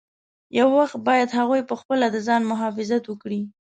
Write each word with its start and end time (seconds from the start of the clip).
یو 0.59 0.67
وخت 0.79 0.97
باید 1.07 1.35
هغوی 1.39 1.61
پخپله 1.71 2.07
د 2.11 2.17
ځان 2.27 2.41
مخافظت 2.51 3.03
وکړي. 3.07 3.41